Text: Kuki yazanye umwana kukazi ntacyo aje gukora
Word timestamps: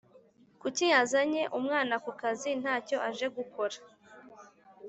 Kuki 0.61 0.83
yazanye 0.93 1.41
umwana 1.59 1.95
kukazi 2.05 2.49
ntacyo 2.61 2.97
aje 3.09 3.27
gukora 3.37 3.77